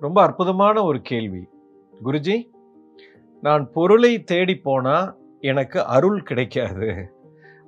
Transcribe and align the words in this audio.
ரொம்ப 0.00 0.22
அற்புதமான 0.22 0.84
ஒரு 0.84 1.00
கேள்வி. 1.00 1.48
குருஜி 2.04 2.36
நான் 3.40 3.70
பொருளை 3.72 4.22
தேடி 4.22 4.54
போனால் 4.56 5.16
எனக்கு 5.40 5.84
அருள் 5.84 6.22
கிடைக்காது. 6.22 7.10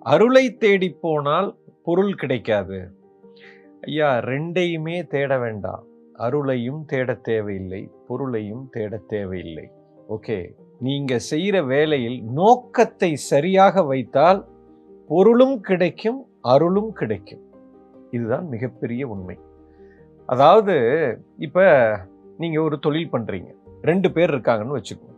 அருளை 0.00 0.56
தேடி 0.56 0.88
போனால் 1.00 1.56
பொருள் 1.84 2.14
கிடைக்காது. 2.14 2.78
ஐயா 3.80 4.18
ரெண்டையுமே 4.18 5.06
தேட 5.06 5.38
வேண்டாம். 5.38 5.84
அருளையும் 6.18 6.84
தேட 6.84 7.14
தேவையில்லை 7.14 7.90
பொருளையும் 8.06 8.68
தேட 8.70 8.96
தேவையில்லை. 8.96 9.70
ஓகே 10.08 10.38
நீங்கள் 10.80 11.18
செய்கிற 11.18 11.62
வேலையில் 11.62 12.24
நோக்கத்தை 12.24 13.14
சரியாக 13.14 13.82
வைத்தால் 13.82 14.46
பொருளும் 15.08 15.60
கிடைக்கும் 15.60 16.26
அருளும் 16.40 16.92
கிடைக்கும். 16.92 17.44
இதுதான் 18.10 18.46
மிகப்பெரிய 18.48 19.08
உண்மை. 19.08 19.38
அதாவது 20.28 20.74
இப்போ 21.38 21.64
நீங்கள் 22.38 22.62
ஒரு 22.62 22.78
தொழில் 22.78 23.12
பண்ணுறீங்க 23.12 23.50
ரெண்டு 23.82 24.12
பேர் 24.12 24.30
இருக்காங்கன்னு 24.30 24.78
வச்சுக்கோங்க. 24.78 25.12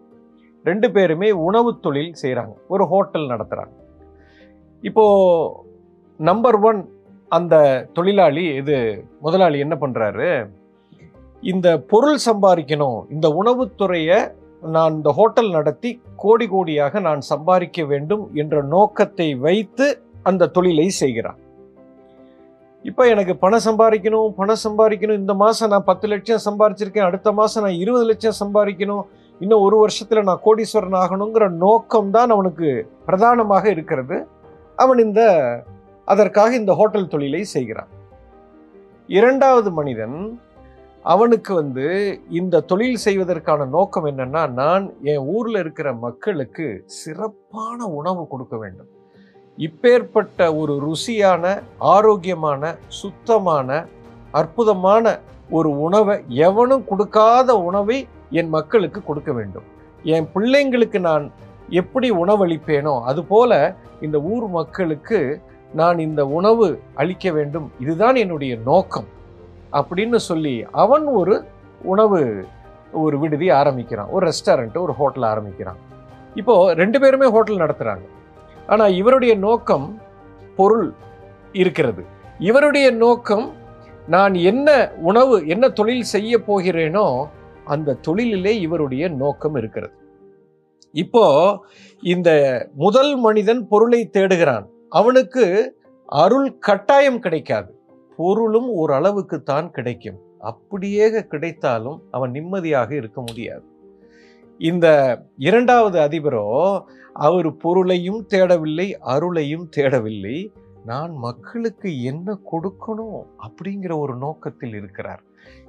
ரெண்டு 0.64 0.90
பேருமே 0.90 1.32
உணவு 1.32 1.80
தொழில் 1.80 2.12
செய்கிறாங்க 2.22 2.54
ஒரு 2.68 2.84
ஹோட்டல் 2.84 3.26
நடத்துகிறாங்க 3.26 3.74
இப்போது 4.82 5.54
நம்பர் 6.20 6.60
ஒன் 6.60 6.80
அந்த 7.30 7.54
தொழிலாளி 7.92 8.54
இது 8.54 8.76
முதலாளி 9.20 9.58
என்ன 9.58 9.74
பண்ணுறாரு 9.74 10.28
இந்த 11.42 11.78
பொருள் 11.78 12.18
சம்பாதிக்கணும் 12.26 13.06
இந்த 13.10 13.28
உணவுத்துறையை 13.28 14.18
நான் 14.62 14.94
இந்த 14.94 15.10
ஹோட்டல் 15.10 15.50
நடத்தி 15.50 16.00
கோடி 16.16 16.46
கோடியாக 16.46 17.00
நான் 17.00 17.20
சம்பாதிக்க 17.20 17.84
வேண்டும் 17.84 18.34
என்ற 18.34 18.62
நோக்கத்தை 18.62 19.34
வைத்து 19.34 20.02
அந்த 20.22 20.46
தொழிலை 20.46 20.88
செய்கிறான் 20.88 21.38
இப்போ 22.88 23.02
எனக்கு 23.12 23.34
பணம் 23.42 23.64
சம்பாதிக்கணும் 23.66 24.28
பணம் 24.40 24.62
சம்பாதிக்கணும் 24.64 25.20
இந்த 25.22 25.34
மாதம் 25.42 25.72
நான் 25.72 25.88
பத்து 25.88 26.06
லட்சம் 26.12 26.44
சம்பாதிச்சிருக்கேன் 26.46 27.08
அடுத்த 27.08 27.28
மாதம் 27.38 27.64
நான் 27.66 27.80
இருபது 27.82 28.04
லட்சம் 28.10 28.40
சம்பாதிக்கணும் 28.42 29.04
இன்னும் 29.40 29.64
ஒரு 29.66 29.76
வருஷத்தில் 29.82 30.26
நான் 30.28 30.44
கோடீஸ்வரன் 30.46 30.98
ஆகணுங்கிற 31.02 31.44
நோக்கம் 31.64 32.10
தான் 32.16 32.32
அவனுக்கு 32.36 32.68
பிரதானமாக 33.08 33.64
இருக்கிறது. 33.74 34.16
அவன் 34.78 35.00
இந்த 35.06 35.22
அதற்காக 36.08 36.50
இந்த 36.60 36.72
ஹோட்டல் 36.80 37.12
தொழிலை 37.14 37.42
செய்கிறான். 37.54 37.90
இரண்டாவது 39.08 39.70
மனிதன் 39.78 40.18
அவனுக்கு 41.04 41.52
வந்து 41.60 41.86
இந்த 42.40 42.62
தொழில் 42.70 43.02
செய்வதற்கான 43.06 43.66
நோக்கம் 43.76 44.06
என்னன்னா 44.10 44.42
நான் 44.60 44.84
என் 45.12 45.26
ஊரில் 45.34 45.60
இருக்கிற 45.64 45.88
மக்களுக்கு 46.06 46.66
சிறப்பான 47.00 47.78
உணவு 47.98 48.22
கொடுக்க 48.32 48.56
வேண்டும். 48.62 48.90
இப்பேற்பட்ட 49.66 50.56
ஒரு 50.60 50.74
ருசியான 50.86 51.44
ஆரோக்கியமான 51.78 52.62
சுத்தமான 53.00 53.86
அற்புதமான 54.30 55.04
ஒரு 55.50 55.70
உணவை 55.80 56.16
எவனும் 56.28 56.84
கொடுக்காத 56.84 57.56
உணவை 57.68 57.98
என் 58.30 58.48
மக்களுக்கு 58.48 59.00
கொடுக்க 59.04 59.32
வேண்டும். 59.32 59.66
என் 60.02 60.28
பிள்ளைங்களுக்கு 60.34 60.98
நான் 60.98 61.24
எப்படி 61.68 62.10
உணவளிப்பேனோ 62.10 62.94
அதுபோல 63.02 63.52
இந்த 64.00 64.20
ஊர் 64.32 64.46
மக்களுக்கு 64.48 65.40
நான் 65.74 65.98
இந்த 65.98 66.26
உணவு 66.26 66.80
அளிக்க 66.94 67.30
வேண்டும். 67.30 67.66
இதுதான் 67.80 68.14
என்னுடைய 68.14 68.58
நோக்கம் 68.64 69.08
அப்படின்னு 69.72 70.20
சொல்லி 70.30 70.54
அவன் 70.84 71.06
ஒரு 71.20 71.34
உணவு 71.82 72.20
ஒரு 72.92 73.18
விடுதி 73.18 73.50
ஆரம்பிக்கிறான். 73.50 74.08
ஒரு 74.08 74.30
ரெஸ்டாரண்ட் 74.30 74.78
ஒரு 74.84 74.92
ஹோட்டல் 74.92 75.22
ஆரம்பிக்கிறான். 75.22 75.80
இப்போது 76.34 76.74
ரெண்டு 76.74 77.00
பேருமே 77.00 77.28
ஹோட்டல் 77.30 77.62
நடத்துகிறாங்க 77.64 78.06
ஆனால் 78.68 78.94
இவருடைய 78.94 79.34
நோக்கம் 79.46 80.00
பொருள் 80.56 80.92
இருக்கிறது. 81.52 82.02
இவருடைய 82.38 82.90
நோக்கம் 83.04 83.46
நான் 84.06 84.34
என்ன 84.50 84.68
உணவு 85.08 85.46
என்ன 85.46 85.64
தொழில் 85.68 86.10
செய்ய 86.14 86.38
போகிறேனோ 86.38 87.06
அந்த 87.64 87.96
தொழிலிலே 88.06 88.52
இவருடைய 88.66 89.08
நோக்கம் 89.22 89.54
இருக்கிறது. 89.54 89.94
இப்போ 90.92 91.24
இந்த 92.02 92.30
முதல் 92.74 93.12
மனிதன் 93.16 93.68
பொருளை 93.68 94.00
தேடுகிறான். 94.12 94.66
அவனுக்கு 94.88 95.44
அருள் 96.04 96.48
கட்டாயம் 96.58 97.20
கிடைக்காது. 97.20 97.70
பொருளும் 98.16 98.68
ஓரளவுக்கு 98.82 99.42
தான் 99.42 99.68
கிடைக்கும். 99.70 100.18
அப்படியே 100.50 101.06
கிடைத்தாலும் 101.32 101.98
அவன் 102.10 102.30
நிம்மதியாக 102.30 102.90
இருக்க 102.94 103.20
முடியாது. 103.20 103.64
இந்த 104.58 104.86
இரண்டாவது 105.36 105.98
அதிபரோ 106.00 106.80
அவர் 107.12 107.56
பொருளையும் 107.56 108.26
தேடவில்லை 108.28 108.94
அருளையும் 109.06 109.68
தேடவில்லை. 109.76 110.52
நான் 110.84 111.12
மக்களுக்கு 111.12 112.02
என்ன 112.02 112.38
கொடுக்கணும் 112.52 113.22
அப்படிங்கிற 113.38 113.98
ஒரு 113.98 114.16
நோக்கத்தில் 114.16 114.74
இருக்கிறார். 114.74 115.22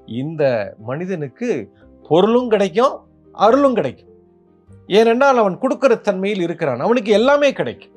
இந்த 0.05 0.75
மனிதனுக்கு 0.79 1.73
பொருளும் 2.09 2.49
கிடைக்கும் 2.49 2.99
அருளும் 3.31 3.73
கிடைக்கும். 3.73 4.07
ஏனென்றால் 4.87 5.37
அவன் 5.37 5.57
கொடுக்கிற 5.57 5.95
தன்மையில் 5.95 6.41
இருக்கிறான். 6.41 6.79
அவனுக்கு 6.79 7.11
எல்லாமே 7.11 7.53
கிடைக்கும். 7.53 7.91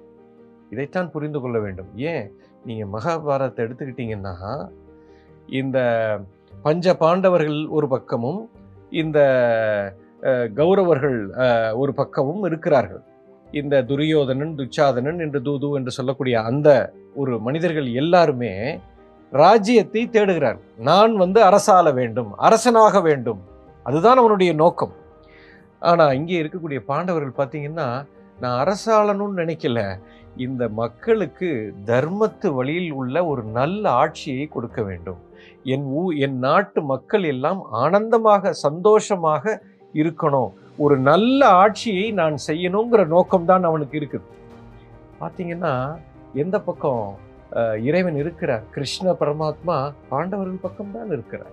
இதைத்தான் 0.70 1.10
புரிந்து 1.10 1.40
கொள்ள 1.40 1.58
வேண்டும். 1.58 1.86
ஏன்? 1.96 2.32
நீங்கள் 2.64 3.02
மகாபாரதத்தை 3.02 3.60
எடுத்துக்கிட்டீங்கன்னா 3.60 4.68
இந்த 5.46 5.78
பஞ்ச 6.62 6.94
பாண்டவர்கள் 6.94 7.66
ஒரு 7.66 7.88
பக்கமும் 7.88 8.50
இந்த 8.90 9.18
கௌரவர்கள் 10.58 11.18
ஒரு 11.82 11.92
பக்கமும் 12.00 12.44
இருக்கிறார்கள். 12.48 13.02
இந்த 13.60 13.82
துரியோதனன் 13.90 14.54
துச்சாதனன் 14.58 15.18
என்று 15.24 15.40
தூது 15.48 15.68
என்று 15.78 15.92
சொல்லக்கூடிய 15.96 16.36
அந்த 16.50 16.68
ஒரு 17.20 17.32
மனிதர்கள் 17.46 17.88
எல்லாருமே 18.02 18.52
ராஜ்யத்தை 19.32 20.02
தேடுகிறார். 20.14 20.58
நான் 20.90 21.12
வந்து 21.22 21.40
அரசாள 21.48 21.86
வேண்டும் 22.00 22.30
அரசனாக 22.46 23.00
வேண்டும். 23.08 23.40
அதுதான் 23.86 24.20
அவனுடைய 24.22 24.52
நோக்கம். 24.62 24.94
ஆனால் 25.90 26.16
இங்கே 26.18 26.40
இருக்கக்கூடிய 26.42 26.80
பாண்டவர்கள் 26.90 27.38
பார்த்தீங்கன்னா 27.38 27.88
நான் 28.42 28.58
அரசாளனும் 28.64 29.34
நினைக்கல. 29.40 29.80
இந்த 30.44 30.62
மக்களுக்கு 30.80 31.48
தர்மத்து 31.90 32.48
வழியில் 32.58 32.92
உள்ள 33.00 33.16
ஒரு 33.32 33.42
நல்ல 33.58 33.82
ஆட்சியை 34.02 34.44
கொடுக்க 34.54 34.78
வேண்டும். 34.88 35.20
என் 35.74 35.86
ஊ 36.00 36.04
என் 36.26 36.38
நாட்டு 36.46 36.80
மக்கள் 36.92 37.24
எல்லாம் 37.32 37.60
ஆனந்தமாக 37.82 38.52
சந்தோஷமாக 38.64 39.54
இருக்கணும். 40.00 40.50
ஒரு 40.84 40.96
நல்ல 41.08 41.40
ஆட்சியை 41.62 42.06
நான் 42.20 42.36
செய்யணுங்கிற 42.46 43.02
நோக்கம்தான் 43.14 43.68
அவனுக்கு 43.70 43.96
இருக்குது. 44.00 44.28
பார்த்தீங்கன்னா 45.20 45.74
எந்த 46.42 46.56
பக்கம் 46.68 47.02
இறைவன் 47.88 48.16
இருக்கிறார் 48.22 48.64
கிருஷ்ண 48.74 49.14
பரமாத்மா 49.20 49.76
பாண்டவர்கள் 50.10 50.64
பக்கம்தான் 50.66 51.10
இருக்கிறார். 51.16 51.52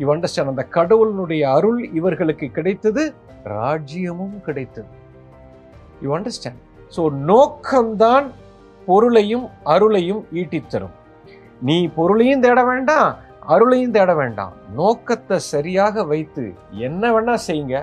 யூ 0.00 0.06
அண்டர்ஸ்டாண்ட் 0.14 0.52
அந்த 0.52 0.64
கடவுளினுடைய 0.76 1.42
அருள் 1.56 1.80
இவர்களுக்கு 1.98 2.46
கிடைத்தது 2.58 3.02
ராஜ்யமும் 3.56 4.36
கிடைத்தது. 4.46 4.90
யூ 6.04 6.10
அண்டர்ஸ்டாண்ட் 6.18 6.62
ஸோ 6.96 7.02
நோக்கம்தான் 7.30 8.26
பொருளையும் 8.88 9.46
அருளையும் 9.74 10.22
ஈட்டித் 10.40 10.70
தரும் 10.72 10.96
நீ 11.68 11.76
பொருளையும் 11.96 12.42
தேட 12.44 12.60
வேண்டாம் 12.64 13.08
அருளையும் 13.52 13.94
தேட 13.96 14.14
வேண்டாம். 14.20 14.54
நோக்கத்தை 14.78 15.38
சரியாக 15.52 16.04
வைத்து 16.12 16.44
என்ன 16.86 17.12
வேணா 17.16 17.36
செய்யுங்க. 17.48 17.76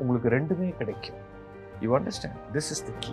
உங்களுக்கு 0.00 0.28
ரெண்டுமே 0.36 0.68
கிடைக்கும். 0.80 1.20
You 1.84 1.98
understand 1.98 2.40
this 2.56 2.70
is 2.74 2.84
the 2.88 2.92
key 3.00 3.12